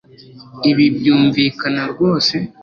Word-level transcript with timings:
Ibi 0.69 0.85
byumvikana 0.97 1.81
rwose 1.91 2.35